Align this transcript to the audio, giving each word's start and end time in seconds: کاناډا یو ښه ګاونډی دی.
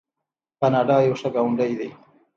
کاناډا 0.59 0.97
یو 1.07 1.15
ښه 1.19 1.29
ګاونډی 1.35 1.71
دی. 1.79 1.89